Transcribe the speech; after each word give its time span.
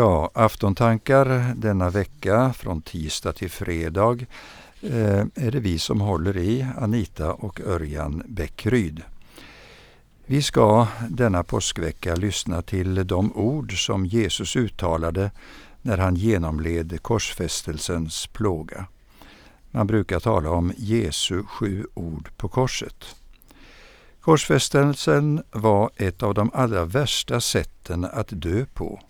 Ja, 0.00 0.30
aftontankar 0.34 1.54
denna 1.56 1.90
vecka 1.90 2.52
från 2.52 2.82
tisdag 2.82 3.32
till 3.32 3.50
fredag 3.50 4.26
eh, 4.82 5.20
är 5.34 5.50
det 5.50 5.60
vi 5.60 5.78
som 5.78 6.00
håller 6.00 6.36
i, 6.36 6.66
Anita 6.78 7.32
och 7.32 7.60
Örjan 7.60 8.22
Bäckryd. 8.26 9.02
Vi 10.26 10.42
ska 10.42 10.86
denna 11.08 11.42
påskvecka 11.42 12.14
lyssna 12.14 12.62
till 12.62 13.06
de 13.06 13.32
ord 13.32 13.84
som 13.84 14.06
Jesus 14.06 14.56
uttalade 14.56 15.30
när 15.82 15.98
han 15.98 16.16
genomled 16.16 17.02
korsfästelsens 17.02 18.26
plåga. 18.26 18.86
Man 19.70 19.86
brukar 19.86 20.20
tala 20.20 20.50
om 20.50 20.72
Jesu 20.76 21.42
sju 21.42 21.86
ord 21.94 22.30
på 22.36 22.48
korset. 22.48 23.16
Korsfästelsen 24.20 25.42
var 25.50 25.90
ett 25.96 26.22
av 26.22 26.34
de 26.34 26.50
allra 26.54 26.84
värsta 26.84 27.40
sätten 27.40 28.04
att 28.04 28.28
dö 28.30 28.66
på. 28.74 29.00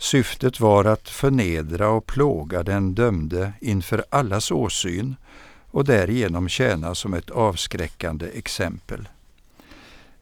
Syftet 0.00 0.60
var 0.60 0.84
att 0.84 1.08
förnedra 1.08 1.88
och 1.88 2.06
plåga 2.06 2.62
den 2.62 2.94
dömde 2.94 3.52
inför 3.60 4.04
allas 4.10 4.50
åsyn 4.50 5.16
och 5.70 5.84
därigenom 5.84 6.48
tjäna 6.48 6.94
som 6.94 7.14
ett 7.14 7.30
avskräckande 7.30 8.26
exempel. 8.26 9.08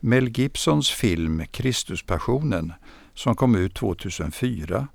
Mel 0.01 0.29
Gibsons 0.29 0.91
film 0.91 1.43
Kristuspassionen, 1.51 2.73
som 3.15 3.37
kom 3.37 3.55
ut 3.55 3.75
2004, 3.75 4.89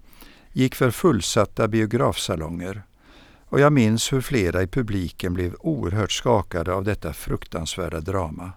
gick 0.54 0.76
för 0.76 0.92
fullsatta 0.92 1.68
biografsalonger 1.68 2.84
och 3.46 3.60
jag 3.60 3.74
minns 3.74 4.14
hur 4.14 4.22
flera 4.22 4.62
i 4.62 4.68
publiken 4.68 5.34
blev 5.34 5.56
oerhört 5.60 6.12
skakade 6.12 6.74
av 6.74 6.84
detta 6.84 7.14
fruktansvärda 7.14 8.00
drama. 8.00 8.52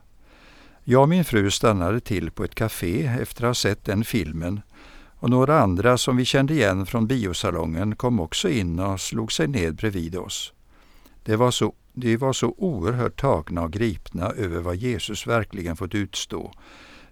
Jag 0.84 1.03
och 1.03 1.08
min 1.08 1.25
fru 1.25 1.50
stannade 1.50 2.00
till 2.00 2.31
på 2.31 2.44
ett 2.44 2.54
café 2.54 3.06
efter 3.20 3.44
att 3.44 3.48
ha 3.48 3.54
sett 3.54 3.84
den 3.84 4.04
filmen 4.04 4.60
och 5.19 5.31
några 5.31 5.60
andra 5.60 5.99
som 5.99 6.16
vi 6.16 6.25
kände 6.25 6.54
igen 6.54 6.87
från 6.87 7.06
biosalongen 7.06 7.97
kom 7.97 8.21
också 8.21 8.49
in 8.49 8.78
och 8.78 9.00
slog 9.00 9.32
sig 9.32 9.49
ned 9.49 9.75
bredvid 9.75 10.16
oss. 10.16 10.53
Det 11.25 11.37
var 11.37 11.50
så, 11.50 11.75
de 11.93 12.16
var 12.16 12.32
så 12.32 12.54
oerhört 12.59 13.21
tagna 13.21 13.62
och 13.62 13.72
gripna 13.72 14.31
över 14.31 14.60
vad 14.60 14.76
Jesus 14.76 15.26
verkligen 15.26 15.76
fått 15.76 15.94
utstå, 15.94 16.53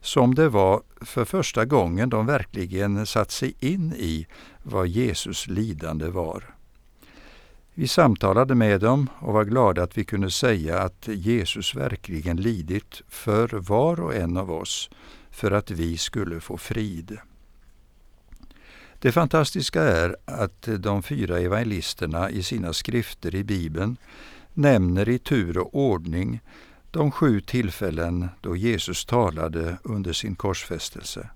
som 0.00 0.34
det 0.34 0.48
var 0.48 0.82
för 1.00 1.24
första 1.24 1.64
gången 1.64 2.08
de 2.08 2.26
verkligen 2.26 3.06
satt 3.06 3.30
sig 3.30 3.54
in 3.60 3.92
i 3.92 4.26
vad 4.62 4.88
Jesus 4.88 5.46
lidande 5.46 6.08
var. 6.08 6.54
Vi 7.74 7.88
samtalade 7.88 8.54
med 8.54 8.80
dem 8.80 9.08
och 9.18 9.32
var 9.32 9.44
glada 9.44 9.82
att 9.82 9.98
vi 9.98 10.04
kunde 10.04 10.30
säga 10.30 10.78
att 10.78 11.08
Jesus 11.08 11.74
verkligen 11.74 12.36
lidit 12.36 13.02
för 13.08 13.48
var 13.48 14.00
och 14.00 14.14
en 14.14 14.36
av 14.36 14.50
oss 14.50 14.90
för 15.30 15.50
att 15.50 15.70
vi 15.70 15.96
skulle 15.96 16.40
få 16.40 16.56
frid. 16.56 17.18
Det 19.04 19.12
fantastiska 19.12 19.82
är 19.82 20.16
att 20.24 20.68
de 20.78 21.02
fyra 21.02 21.38
evangelisterna 21.38 22.30
i 22.30 22.42
sina 22.42 22.72
skrifter 22.72 23.34
i 23.34 23.44
Bibeln 23.44 23.96
nämner 24.54 25.08
i 25.08 25.18
tur 25.18 25.58
och 25.58 25.74
ordning 25.74 26.40
de 26.90 27.10
sju 27.10 27.40
tillfällen 27.40 28.28
då 28.40 28.56
Jesus 28.56 29.04
talade 29.04 29.76
under 29.82 30.12
sin 30.12 30.34
korsfästelse. 30.34 31.28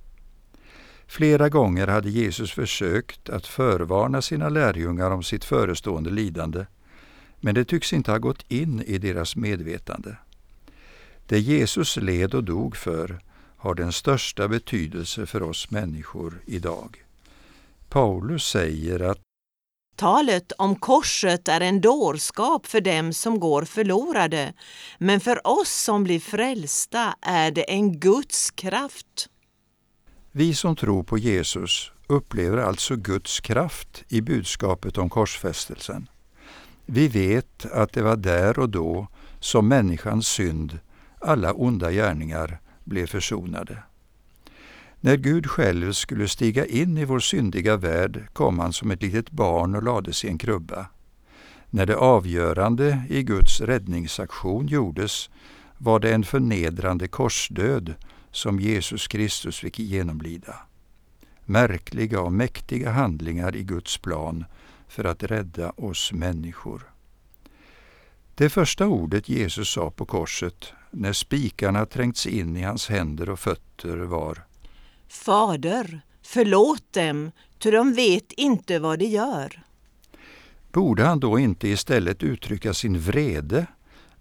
Flera 1.07 1.49
gånger 1.49 1.87
hade 1.87 2.11
Jesus 2.11 2.53
försökt 2.53 3.31
att 3.31 3.47
förvarna 3.47 4.23
sina 4.23 4.49
lärjungar 4.49 5.11
om 5.11 5.23
sitt 5.23 5.45
förestående 5.45 6.11
lidande, 6.11 6.67
men 7.41 7.55
det 7.55 7.65
tycks 7.65 7.93
inte 7.93 8.11
ha 8.11 8.19
gått 8.19 8.45
in 8.49 8.83
i 8.83 8.99
deras 8.99 9.37
medvetande. 9.37 10.17
Det 11.27 11.41
Jesus 11.41 11.97
led 11.97 12.35
och 12.35 12.45
dog 12.45 12.77
för 12.77 13.21
har 13.57 13.75
den 13.75 13.93
största 13.93 14.49
betydelse 14.49 15.27
för 15.27 15.43
oss 15.43 15.71
människor 15.71 16.41
idag. 16.47 17.05
Paulus 17.89 18.45
säger 18.45 19.01
att 19.01 19.19
Talet 19.97 20.53
om 20.59 20.77
korset 20.77 21.49
är 21.49 21.61
en 21.61 21.81
dårskap 21.81 22.67
för 22.67 22.81
dem 22.81 23.13
som 23.13 23.41
går 23.41 23.63
förlorade, 23.63 24.53
men 24.99 25.21
för 25.21 25.47
oss 25.47 25.71
som 25.71 26.05
blir 26.05 26.21
frälsta 26.21 27.15
är 27.21 27.51
det 27.51 27.73
en 27.73 28.01
Guds 28.01 28.51
kraft. 28.51 29.29
Vi 30.33 30.55
som 30.55 30.77
tror 30.77 31.03
på 31.03 31.19
Jesus 31.19 31.93
upplever 32.07 32.59
alltså 32.59 32.97
Guds 32.97 33.41
kraft 33.41 34.05
i 34.09 34.21
budskapet 34.21 34.99
om 34.99 35.11
korsfästelsen. 35.11 36.09
Vi 36.87 37.09
vet 37.09 37.67
att 37.73 37.93
det 37.93 38.03
var 38.03 38.17
där 38.17 38.59
och 38.59 38.69
då 38.69 39.09
som 39.41 39.69
människans 39.69 40.29
synd, 40.29 40.79
alla 41.21 41.53
onda 41.53 41.91
gärningar, 41.91 42.61
blev 42.85 43.07
försonade. 43.07 43.83
När 45.01 45.17
Gud 45.17 45.47
själv 45.47 45.93
skulle 45.93 46.29
stiga 46.29 46.67
in 46.67 46.99
i 46.99 47.05
vår 47.05 47.21
syndiga 47.21 47.77
värld 47.77 48.29
kom 48.33 48.59
han 48.59 48.73
som 48.73 48.91
ett 48.91 49.03
litet 49.03 49.31
barn 49.31 49.75
och 49.75 49.83
lades 49.83 50.25
i 50.25 50.29
en 50.29 50.39
krubba. 50.39 50.87
När 51.71 51.87
det 51.87 51.97
avgörande 51.97 53.03
i 53.09 53.23
Guds 53.23 53.61
räddningsaktion 53.61 54.67
gjordes 54.67 55.31
var 55.79 56.01
det 56.01 56.15
en 56.15 56.25
förnedrande 56.25 57.09
korsdöd 57.09 57.95
som 58.31 58.61
Jesus 58.61 59.09
Kristus 59.09 59.59
fick 59.59 59.79
genomlida. 59.79 60.57
Märkliga 61.45 62.21
och 62.21 62.33
mäktiga 62.33 62.91
handlingar 62.91 63.57
i 63.57 63.63
Guds 63.63 63.99
plan 63.99 64.45
för 64.89 65.05
att 65.05 65.23
rädda 65.23 65.71
oss 65.71 66.13
människor. 66.13 66.83
Det 68.35 68.51
första 68.51 68.87
ordet 68.87 69.29
Jesus 69.29 69.69
sa 69.69 69.91
på 69.91 70.07
korset 70.07 70.73
när 70.91 71.13
spikarna 71.13 71.87
trängts 71.87 72.27
in 72.27 72.57
i 72.57 72.63
hans 72.63 72.89
händer 72.89 73.31
och 73.31 73.41
fötter 73.41 73.97
var 73.97 74.48
Fader, 75.09 76.01
förlåt 76.23 76.93
dem, 76.93 77.31
ty 77.59 77.71
de 77.71 77.93
vet 77.93 78.33
inte 78.33 78.79
vad 78.79 78.99
de 78.99 79.05
gör. 79.05 79.63
Borde 80.73 81.05
han 81.05 81.21
då 81.21 81.39
inte 81.39 81.69
istället 81.69 82.23
uttrycka 82.23 82.75
sin 82.75 82.99
vrede 82.99 83.67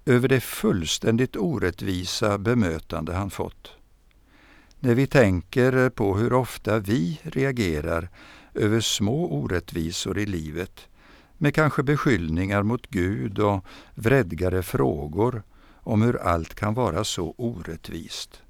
över 0.06 0.28
det 0.28 0.42
fullständigt 0.42 1.36
orättvisa 1.36 2.38
bemötande 2.38 3.14
han 3.14 3.30
fått? 3.30 3.72
När 4.80 4.96
vi 4.96 5.08
tänker 5.08 5.90
på 5.90 6.18
hur 6.18 6.34
ofta 6.34 6.80
vi 6.80 7.20
reagerar 7.24 8.10
över 8.54 8.80
små 8.80 9.28
orättvisor 9.28 10.18
i 10.18 10.26
livet 10.26 10.88
med 11.38 11.56
kanske 11.56 11.84
beskyllningar 11.84 12.64
mot 12.64 12.88
Gud 12.88 13.40
och 13.40 13.66
vredgade 13.96 14.64
frågor 14.64 15.44
om 15.76 16.02
hur 16.02 16.18
allt 16.22 16.56
kan 16.56 16.74
vara 16.74 17.04
så 17.04 17.34
orättvist. 17.38 18.42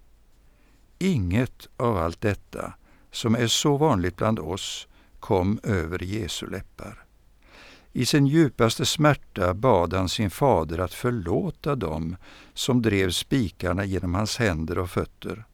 Inget 0.99 1.67
av 1.77 1.97
allt 1.97 2.21
detta, 2.21 2.73
som 3.11 3.35
är 3.35 3.47
så 3.47 3.77
vanligt 3.77 4.15
bland 4.15 4.39
oss, 4.39 4.87
kom 5.19 5.59
över 5.63 6.03
Jesu 6.03 6.47
läppar. 6.47 7.03
I 7.93 8.05
sin 8.05 8.27
djupaste 8.27 8.85
smärta 8.85 9.53
bad 9.53 9.93
han 9.93 10.09
sin 10.09 10.29
fader 10.29 10.79
att 10.79 10.93
förlåta 10.93 11.75
dem 11.75 12.15
som 12.53 12.81
drev 12.81 13.11
spikarna 13.11 13.85
genom 13.85 14.15
hans 14.15 14.37
händer 14.37 14.77
och 14.77 14.89
fötter. 14.89 15.45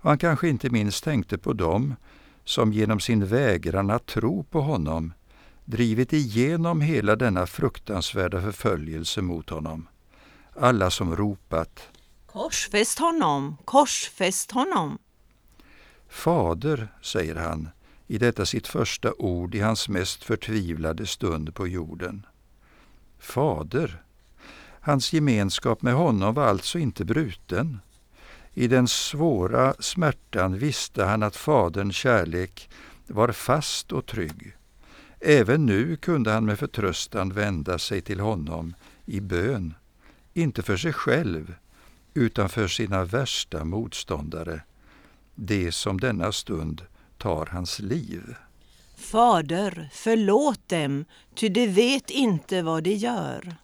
Och 0.00 0.08
han 0.08 0.18
kanske 0.18 0.48
inte 0.48 0.70
minst 0.70 1.04
tänkte 1.04 1.38
på 1.38 1.52
dem 1.52 1.94
som 2.44 2.72
genom 2.72 3.00
sin 3.00 3.26
vägran 3.26 3.90
att 3.90 4.06
tro 4.06 4.44
på 4.44 4.60
honom 4.60 5.12
drivit 5.64 6.12
igenom 6.12 6.80
hela 6.80 7.16
denna 7.16 7.46
fruktansvärda 7.46 8.42
förföljelse 8.42 9.22
mot 9.22 9.50
honom. 9.50 9.88
Alla 10.56 10.90
som 10.90 11.16
ropat 11.16 11.88
Korsfäst 12.32 12.98
honom, 12.98 13.56
korsfäst 13.64 14.50
honom. 14.50 14.98
Fader, 16.08 16.88
säger 17.02 17.34
han 17.34 17.68
i 18.06 18.18
detta 18.18 18.46
sitt 18.46 18.66
första 18.66 19.12
ord 19.12 19.54
i 19.54 19.60
hans 19.60 19.88
mest 19.88 20.24
förtvivlade 20.24 21.06
stund 21.06 21.54
på 21.54 21.68
jorden. 21.68 22.26
Fader. 23.18 24.02
Hans 24.80 25.12
gemenskap 25.12 25.82
med 25.82 25.94
honom 25.94 26.34
var 26.34 26.46
alltså 26.46 26.78
inte 26.78 27.04
bruten. 27.04 27.80
I 28.54 28.66
den 28.66 28.88
svåra 28.88 29.74
smärtan 29.78 30.58
visste 30.58 31.04
han 31.04 31.22
att 31.22 31.36
Faderns 31.36 31.96
kärlek 31.96 32.70
var 33.06 33.32
fast 33.32 33.92
och 33.92 34.06
trygg. 34.06 34.56
Även 35.20 35.66
nu 35.66 35.96
kunde 35.96 36.30
han 36.30 36.44
med 36.44 36.58
förtröstan 36.58 37.32
vända 37.32 37.78
sig 37.78 38.00
till 38.00 38.20
honom 38.20 38.74
i 39.06 39.20
bön, 39.20 39.74
inte 40.34 40.62
för 40.62 40.76
sig 40.76 40.92
själv, 40.92 41.54
utan 42.14 42.48
för 42.48 42.68
sina 42.68 43.04
värsta 43.04 43.64
motståndare, 43.64 44.62
det 45.34 45.72
som 45.72 46.00
denna 46.00 46.32
stund 46.32 46.82
tar 47.18 47.46
hans 47.46 47.78
liv. 47.78 48.34
Fader, 48.96 49.90
förlåt 49.92 50.68
dem, 50.68 51.04
ty 51.34 51.48
de 51.48 51.66
vet 51.66 52.10
inte 52.10 52.62
vad 52.62 52.82
de 52.82 52.94
gör. 52.94 53.56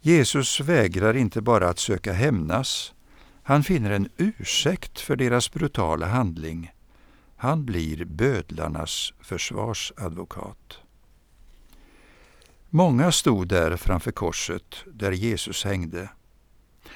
Jesus 0.00 0.60
vägrar 0.60 1.16
inte 1.16 1.40
bara 1.40 1.68
att 1.68 1.78
söka 1.78 2.12
hämnas, 2.12 2.94
han 3.42 3.64
finner 3.64 3.90
en 3.90 4.08
ursäkt 4.16 5.00
för 5.00 5.16
deras 5.16 5.52
brutala 5.52 6.06
handling. 6.06 6.72
Han 7.36 7.64
blir 7.64 8.04
bödlarnas 8.04 9.12
försvarsadvokat. 9.20 10.78
Många 12.70 13.12
stod 13.12 13.48
där 13.48 13.76
framför 13.76 14.12
korset 14.12 14.76
där 14.86 15.12
Jesus 15.12 15.64
hängde. 15.64 16.08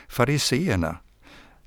Fariseerna, 0.08 0.96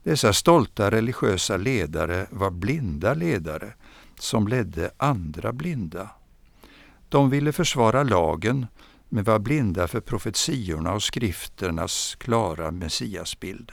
dessa 0.03 0.33
stolta 0.33 0.91
religiösa 0.91 1.57
ledare, 1.57 2.27
var 2.31 2.51
blinda 2.51 3.13
ledare. 3.13 3.73
som 4.19 4.47
ledde 4.47 4.91
andra 4.97 5.53
blinda. 5.53 6.09
De 7.09 7.29
ville 7.29 7.51
försvara 7.51 8.03
lagen 8.03 8.67
men 9.09 9.23
var 9.23 9.39
blinda 9.39 9.87
för 9.87 9.99
profetiorna 9.99 10.93
och 10.93 11.03
skrifternas 11.03 12.15
klara 12.15 12.71
messiasbild. 12.71 13.71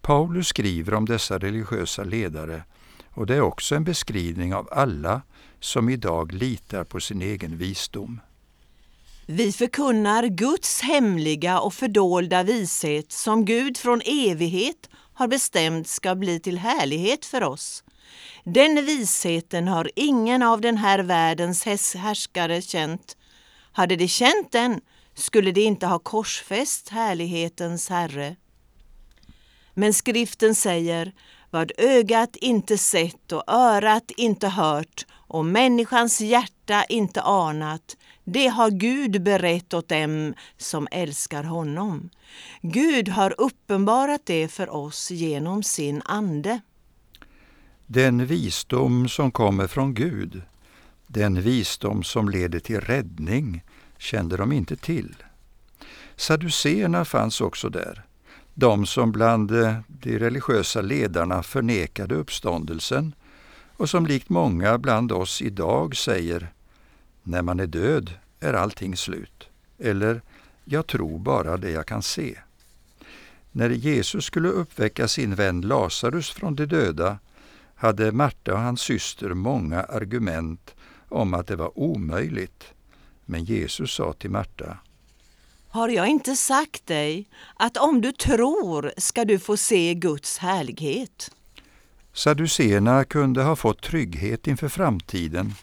Paulus 0.00 0.48
skriver 0.48 0.94
om 0.94 1.06
dessa 1.06 1.38
religiösa 1.38 2.04
ledare 2.04 2.62
och 3.10 3.26
det 3.26 3.34
är 3.34 3.40
också 3.40 3.74
en 3.74 3.84
beskrivning 3.84 4.54
av 4.54 4.68
alla 4.72 5.22
som 5.60 5.88
idag 5.88 6.32
litar 6.32 6.84
på 6.84 7.00
sin 7.00 7.22
egen 7.22 7.56
visdom. 7.56 8.20
Vi 9.30 9.52
förkunnar 9.52 10.26
Guds 10.26 10.80
hemliga 10.80 11.60
och 11.60 11.74
fördolda 11.74 12.42
vishet 12.42 13.12
som 13.12 13.44
Gud 13.44 13.76
från 13.76 14.00
evighet 14.04 14.90
har 15.14 15.28
bestämt 15.28 15.88
ska 15.88 16.14
bli 16.14 16.40
till 16.40 16.58
härlighet 16.58 17.24
för 17.24 17.42
oss. 17.42 17.84
Den 18.44 18.86
visheten 18.86 19.68
har 19.68 19.90
ingen 19.96 20.42
av 20.42 20.60
den 20.60 20.76
här 20.76 20.98
världens 20.98 21.64
härskare 21.94 22.62
känt. 22.62 23.16
Hade 23.72 23.96
de 23.96 24.08
känt 24.08 24.52
den 24.52 24.80
skulle 25.14 25.52
de 25.52 25.60
inte 25.60 25.86
ha 25.86 25.98
korsfäst 25.98 26.88
härlighetens 26.88 27.88
Herre. 27.88 28.36
Men 29.74 29.94
skriften 29.94 30.54
säger, 30.54 31.12
vad 31.50 31.72
ögat 31.78 32.36
inte 32.36 32.78
sett 32.78 33.32
och 33.32 33.44
örat 33.46 34.10
inte 34.16 34.48
hört 34.48 35.06
och 35.12 35.44
människans 35.44 36.20
hjärta 36.20 36.84
inte 36.84 37.22
anat, 37.22 37.96
det 38.32 38.46
har 38.46 38.70
Gud 38.70 39.22
berett 39.22 39.74
åt 39.74 39.88
dem 39.88 40.34
som 40.56 40.88
älskar 40.90 41.42
honom. 41.42 42.10
Gud 42.62 43.08
har 43.08 43.34
uppenbarat 43.38 44.20
det 44.24 44.48
för 44.48 44.70
oss 44.70 45.10
genom 45.10 45.62
sin 45.62 46.02
Ande. 46.04 46.60
Den 47.86 48.26
visdom 48.26 49.08
som 49.08 49.30
kommer 49.30 49.66
från 49.66 49.94
Gud, 49.94 50.42
den 51.06 51.42
visdom 51.42 52.02
som 52.02 52.28
leder 52.28 52.58
till 52.58 52.80
räddning, 52.80 53.64
kände 53.98 54.36
de 54.36 54.52
inte 54.52 54.76
till. 54.76 55.14
Saduséerna 56.16 57.04
fanns 57.04 57.40
också 57.40 57.68
där, 57.68 58.02
de 58.54 58.86
som 58.86 59.12
bland 59.12 59.52
de 59.88 60.18
religiösa 60.18 60.80
ledarna 60.80 61.42
förnekade 61.42 62.14
uppståndelsen 62.14 63.14
och 63.76 63.90
som 63.90 64.06
likt 64.06 64.28
många 64.28 64.78
bland 64.78 65.12
oss 65.12 65.42
idag 65.42 65.96
säger 65.96 66.52
när 67.28 67.42
man 67.42 67.60
är 67.60 67.66
död 67.66 68.10
är 68.40 68.54
allting 68.54 68.96
slut. 68.96 69.48
Eller 69.78 70.22
jag 70.64 70.86
tror 70.86 71.18
bara 71.18 71.56
det 71.56 71.70
jag 71.70 71.86
kan 71.86 72.02
se. 72.02 72.38
När 73.52 73.70
Jesus 73.70 74.24
skulle 74.24 74.48
uppväcka 74.48 75.08
sin 75.08 75.34
vän 75.34 75.60
Lazarus 75.60 76.30
från 76.30 76.54
de 76.54 76.66
döda 76.66 77.18
hade 77.74 78.12
Marta 78.12 78.52
och 78.52 78.60
hans 78.60 78.80
syster 78.80 79.34
många 79.34 79.82
argument 79.82 80.74
om 81.08 81.34
att 81.34 81.46
det 81.46 81.56
var 81.56 81.78
omöjligt. 81.78 82.64
Men 83.24 83.44
Jesus 83.44 83.94
sa 83.94 84.12
till 84.12 84.30
Marta 84.30 84.78
Har 85.68 85.88
jag 85.88 86.08
inte 86.08 86.36
sagt 86.36 86.86
dig 86.86 87.28
att 87.54 87.76
om 87.76 88.00
du 88.00 88.12
tror 88.12 88.92
ska 88.96 89.24
du 89.24 89.38
få 89.38 89.56
se 89.56 89.94
Guds 89.94 90.38
härlighet? 90.38 91.30
Sadduceerna 92.12 93.04
kunde 93.04 93.42
ha 93.42 93.56
fått 93.56 93.82
trygghet 93.82 94.46
inför 94.46 94.68
framtiden, 94.68 95.54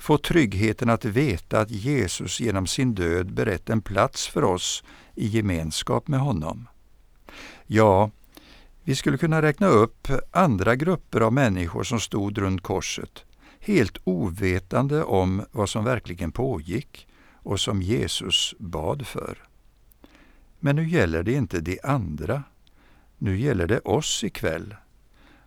få 0.00 0.18
tryggheten 0.18 0.90
att 0.90 1.04
veta 1.04 1.60
att 1.60 1.70
Jesus 1.70 2.40
genom 2.40 2.66
sin 2.66 2.94
död 2.94 3.32
berett 3.32 3.70
en 3.70 3.82
plats 3.82 4.28
för 4.28 4.44
oss 4.44 4.84
i 5.14 5.26
gemenskap 5.26 6.08
med 6.08 6.20
honom. 6.20 6.68
Ja, 7.66 8.10
vi 8.84 8.94
skulle 8.94 9.18
kunna 9.18 9.42
räkna 9.42 9.66
upp 9.66 10.08
andra 10.30 10.76
grupper 10.76 11.20
av 11.20 11.32
människor 11.32 11.82
som 11.82 12.00
stod 12.00 12.38
runt 12.38 12.62
korset, 12.62 13.24
helt 13.60 13.98
ovetande 14.04 15.04
om 15.04 15.44
vad 15.52 15.68
som 15.68 15.84
verkligen 15.84 16.32
pågick 16.32 17.06
och 17.42 17.60
som 17.60 17.82
Jesus 17.82 18.54
bad 18.58 19.06
för. 19.06 19.38
Men 20.58 20.76
nu 20.76 20.88
gäller 20.88 21.22
det 21.22 21.32
inte 21.32 21.60
de 21.60 21.80
andra, 21.82 22.42
nu 23.18 23.40
gäller 23.40 23.66
det 23.66 23.80
oss 23.80 24.24
ikväll 24.24 24.74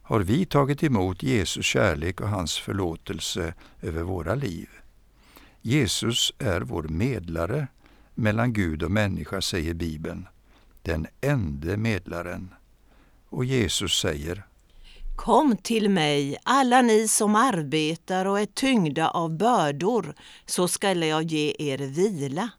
har 0.03 0.19
vi 0.19 0.45
tagit 0.45 0.83
emot 0.83 1.23
Jesu 1.23 1.61
kärlek 1.61 2.21
och 2.21 2.29
hans 2.29 2.57
förlåtelse 2.57 3.53
över 3.81 4.03
våra 4.03 4.35
liv. 4.35 4.69
Jesus 5.61 6.33
är 6.39 6.61
vår 6.61 6.83
medlare 6.83 7.67
mellan 8.15 8.53
Gud 8.53 8.83
och 8.83 8.91
människa, 8.91 9.41
säger 9.41 9.73
Bibeln, 9.73 10.27
den 10.81 11.07
ende 11.21 11.77
medlaren. 11.77 12.53
Och 13.29 13.45
Jesus 13.45 13.99
säger 13.99 14.43
Kom 15.15 15.57
till 15.57 15.89
mig, 15.89 16.37
alla 16.43 16.81
ni 16.81 17.07
som 17.07 17.35
arbetar 17.35 18.25
och 18.25 18.39
är 18.39 18.45
tyngda 18.45 19.09
av 19.09 19.37
bördor, 19.37 20.15
så 20.45 20.67
skall 20.67 21.03
jag 21.03 21.23
ge 21.23 21.55
er 21.59 21.77
vila. 21.77 22.49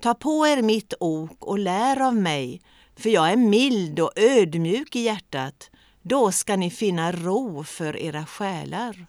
Ta 0.00 0.14
på 0.14 0.46
er 0.46 0.62
mitt 0.62 0.94
ok 1.00 1.46
och 1.46 1.58
lär 1.58 2.00
av 2.00 2.14
mig, 2.14 2.62
för 2.96 3.10
jag 3.10 3.32
är 3.32 3.36
mild 3.36 4.00
och 4.00 4.12
ödmjuk 4.16 4.96
i 4.96 5.00
hjärtat 5.00 5.69
då 6.02 6.32
ska 6.32 6.56
ni 6.56 6.70
finna 6.70 7.12
ro 7.12 7.64
för 7.64 7.96
era 7.96 8.26
själar. 8.26 9.06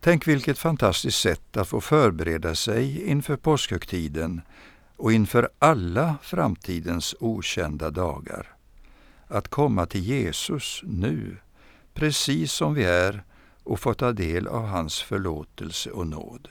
Tänk 0.00 0.28
vilket 0.28 0.58
fantastiskt 0.58 1.20
sätt 1.20 1.56
att 1.56 1.68
få 1.68 1.80
förbereda 1.80 2.54
sig 2.54 3.08
inför 3.08 3.36
påskhögtiden 3.36 4.40
och 4.96 5.12
inför 5.12 5.48
alla 5.58 6.16
framtidens 6.22 7.14
okända 7.20 7.90
dagar. 7.90 8.56
Att 9.26 9.48
komma 9.48 9.86
till 9.86 10.04
Jesus 10.04 10.80
nu, 10.84 11.36
precis 11.94 12.52
som 12.52 12.74
vi 12.74 12.84
är 12.84 13.24
och 13.62 13.80
få 13.80 13.94
ta 13.94 14.12
del 14.12 14.46
av 14.46 14.66
hans 14.66 15.02
förlåtelse 15.02 15.90
och 15.90 16.06
nåd. 16.06 16.48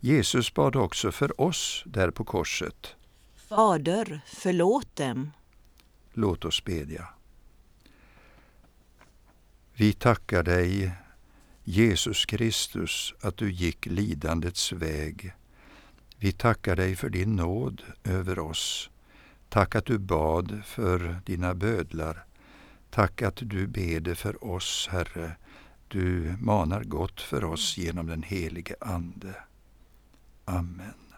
Jesus 0.00 0.54
bad 0.54 0.76
också 0.76 1.12
för 1.12 1.40
oss 1.40 1.82
där 1.86 2.10
på 2.10 2.24
korset. 2.24 2.94
Fader, 3.48 4.20
förlåt 4.26 4.96
dem. 4.96 5.30
Låt 6.12 6.44
oss 6.44 6.64
bedja. 6.64 7.08
Vi 9.82 9.92
tackar 9.92 10.42
dig, 10.42 10.92
Jesus 11.64 12.26
Kristus, 12.26 13.14
att 13.20 13.36
du 13.36 13.52
gick 13.52 13.86
lidandets 13.86 14.72
väg. 14.72 15.34
Vi 16.16 16.32
tackar 16.32 16.76
dig 16.76 16.96
för 16.96 17.08
din 17.08 17.36
nåd 17.36 17.82
över 18.04 18.38
oss. 18.38 18.90
Tack 19.48 19.74
att 19.74 19.86
du 19.86 19.98
bad 19.98 20.62
för 20.64 21.20
dina 21.26 21.54
bödlar. 21.54 22.24
Tack 22.90 23.22
att 23.22 23.36
du 23.40 23.66
beder 23.66 24.14
för 24.14 24.44
oss, 24.44 24.88
Herre. 24.90 25.36
Du 25.88 26.36
manar 26.40 26.84
gott 26.84 27.20
för 27.20 27.44
oss 27.44 27.78
genom 27.78 28.06
den 28.06 28.22
helige 28.22 28.74
Ande. 28.80 29.34
Amen. 30.44 31.11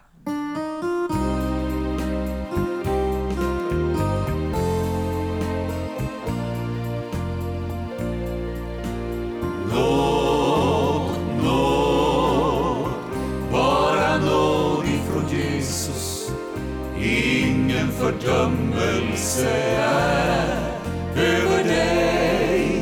Fördömelse 18.05 19.49
är 19.77 20.79
över 21.15 21.63
dig. 21.63 22.81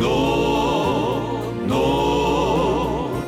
Nåd, 0.00 1.68
nåd, 1.68 3.22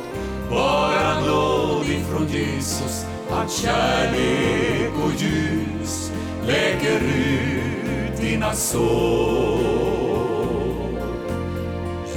bara 0.49 1.21
nåd 1.21 1.85
ifrån 1.85 2.27
Jesus. 2.27 3.05
Hans 3.29 3.61
kärlek 3.61 4.91
och 5.05 5.11
ljus 5.21 6.11
läker 6.47 7.01
ut 7.01 8.21
dina 8.21 8.53
sår. 8.53 9.75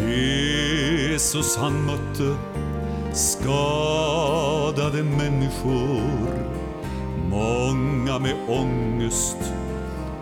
Jesus 0.08 1.56
han 1.56 1.84
mötte 1.86 2.36
skadade 3.12 5.02
människor 5.02 6.57
med 8.18 8.34
ångest 8.48 9.36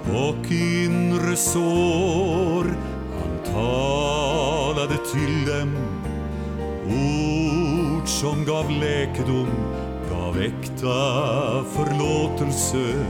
och 0.04 0.52
inre 0.52 1.36
sår. 1.36 2.76
Han 3.12 3.54
talade 3.54 4.96
till 5.12 5.46
dem 5.46 5.76
ord 6.86 8.08
som 8.08 8.44
gav 8.44 8.70
läkedom, 8.70 9.48
gav 10.10 10.40
äkta 10.40 11.64
förlåtelse, 11.74 13.06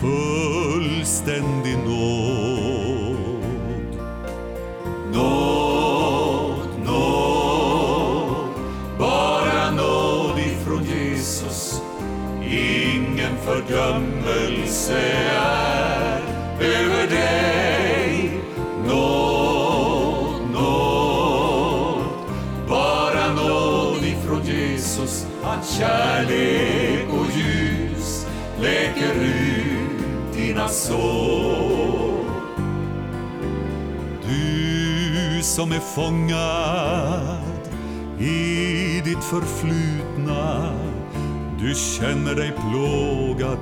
fullständig. 0.00 1.76
Nåd, 1.86 2.99
fördömelse 13.50 15.00
är 15.34 16.20
över 16.60 17.06
dig. 17.06 18.40
Nåd, 18.86 20.50
nåd, 20.52 22.04
bara 22.68 23.34
nåd 23.34 24.04
ifrån 24.04 24.42
Jesus, 24.44 25.26
hans 25.42 25.78
kärlek 25.78 27.06
och 27.12 27.26
ljus 27.36 28.26
läker 28.60 29.14
ut 29.14 30.36
dina 30.36 30.68
sår. 30.68 32.24
Du 34.28 35.42
som 35.42 35.72
är 35.72 35.80
fångad 35.80 37.40
i 38.20 39.00
ditt 39.04 39.24
förflutna 39.24 40.69
du 41.62 41.74
känner 41.74 42.34
dig 42.34 42.52
plågad 42.52 43.58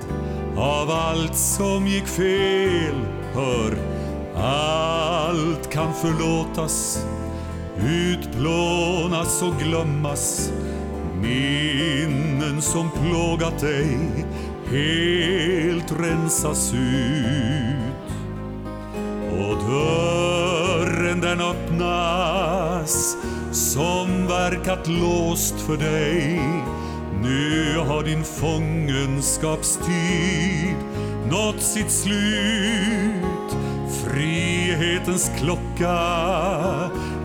av 0.56 0.90
allt 0.90 1.36
som 1.36 1.86
gick 1.86 2.06
fel. 2.06 2.94
Hör, 3.34 3.78
allt 4.36 5.70
kan 5.70 5.94
förlåtas, 5.94 7.06
utplånas 7.86 9.42
och 9.42 9.54
glömmas. 9.62 10.52
Minnen 11.22 12.62
som 12.62 12.90
plågat 12.90 13.58
dig 13.58 13.98
helt 14.70 15.92
rensas 16.00 16.74
ut. 16.74 18.12
Och 19.32 19.70
dörren 19.70 21.20
den 21.20 21.40
öppnas 21.40 23.16
som 23.52 24.26
verkat 24.26 24.88
låst 24.88 25.60
för 25.60 25.76
dig 25.76 26.40
nu 27.22 27.78
har 27.78 28.02
din 28.02 28.24
fångenskapstid 28.24 30.76
nått 31.30 31.62
sitt 31.62 31.90
slut. 31.90 33.56
Frihetens 34.04 35.30
klocka, 35.38 35.98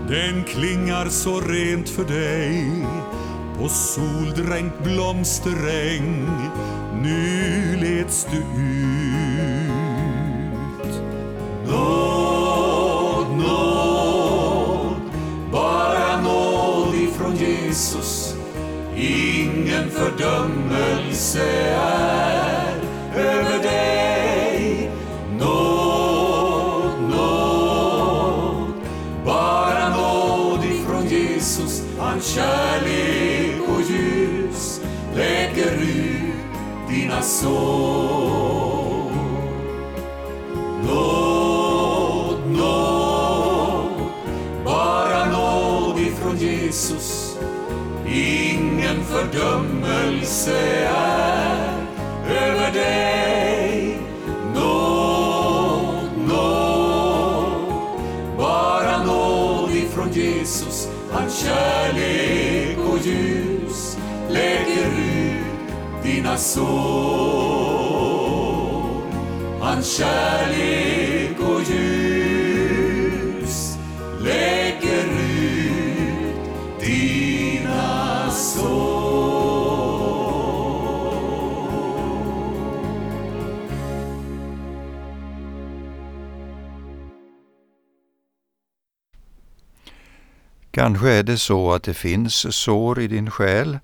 den 0.09 0.43
klingar 0.43 1.09
så 1.09 1.39
rent 1.39 1.89
för 1.89 2.05
dig. 2.05 2.67
På 3.59 3.69
soldränkt 3.69 4.83
blomsteräng, 4.83 6.27
nu 7.01 7.77
leds 7.81 8.27
du 8.31 8.37
ut. 8.37 8.43
Nåd, 11.67 13.27
nåd, 13.37 15.01
bara 15.51 16.21
nåd 16.21 16.95
ifrån 16.95 17.35
Jesus 17.35 18.22
Ingen 19.03 19.89
fördömelse 19.89 21.43
är 21.77 22.75
över 23.15 23.63
dig. 23.63 24.91
Nåd, 25.39 27.01
nåd, 27.09 28.73
bara 29.25 29.89
nåd 29.89 30.65
ifrån 30.65 31.07
Jesus. 31.07 31.83
Hans 31.99 32.27
kärlek 32.27 33.61
och 33.67 33.81
ljus 33.81 34.81
läker 35.15 35.73
ut 35.73 36.33
dina 36.89 37.21
sår. 37.21 39.11
Nåd, 40.87 42.51
nåd, 42.51 44.11
bara 44.65 45.25
nåd 45.31 45.99
ifrån 45.99 46.37
Jesus 46.37 47.33
ingen 48.07 49.03
fördömelse 49.03 50.57
är 50.87 51.73
över 52.29 52.71
dig. 52.73 53.97
Nåd, 54.55 56.09
nåd, 56.27 57.53
bara 58.37 59.03
nåd 59.03 59.71
ifrån 59.71 60.11
Jesus. 60.11 60.87
Hans 61.11 61.45
kärlek 61.45 62.77
och 62.91 62.97
ljus 63.05 63.97
läker 64.29 64.87
ut 64.87 66.03
dina 66.03 66.37
sår. 66.37 66.63
Hans 69.59 69.97
kärlek 69.97 71.39
och 71.39 71.61
ljus 71.61 71.92
Kanske 90.83 91.09
är 91.09 91.23
det 91.23 91.37
så 91.37 91.73
att 91.73 91.83
det 91.83 91.93
finns 91.93 92.55
sår 92.55 93.01
i 93.01 93.07
din 93.07 93.31
själ. 93.31 93.79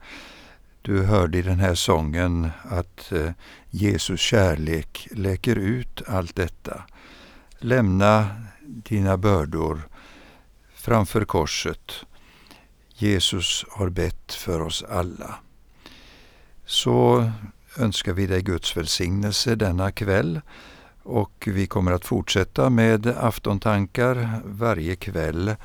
Du 0.81 1.03
hörde 1.03 1.37
i 1.37 1.41
den 1.41 1.59
här 1.59 1.75
sången 1.75 2.49
att 2.63 3.11
eh, 3.11 3.31
Jesus 3.69 4.19
kärlek 4.19 5.07
läker 5.11 5.55
ut 5.55 6.01
allt 6.07 6.35
detta. 6.35 6.83
Lämna 7.59 8.27
dina 8.65 9.17
bördor 9.17 9.81
framför 10.73 11.25
korset. 11.25 11.91
Jesus 12.95 13.65
har 13.69 13.89
bett 13.89 14.33
för 14.33 14.61
oss 14.61 14.83
alla. 14.89 15.35
Så 16.65 17.31
önskar 17.77 18.13
vi 18.13 18.27
dig 18.27 18.41
Guds 18.41 18.77
välsignelse 18.77 19.55
denna 19.55 19.91
kväll 19.91 20.41
och 21.03 21.47
vi 21.47 21.67
kommer 21.67 21.91
att 21.91 22.05
fortsätta 22.05 22.69
med 22.69 23.07
aftontankar 23.07 24.41
varje 24.45 24.95
kväll 24.95 25.55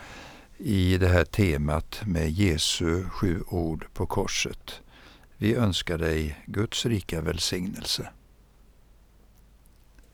i 0.59 0.99
det 0.99 1.09
här 1.09 1.25
temat 1.25 2.03
med 2.07 2.31
Jesu 2.31 3.05
sju 3.05 3.41
ord 3.47 3.87
på 3.95 4.07
korset. 4.07 4.81
Vi 5.37 5.55
önskar 5.55 5.99
dig 5.99 6.45
Guds 6.47 6.87
rika 6.87 7.21
välsignelse. 7.21 8.09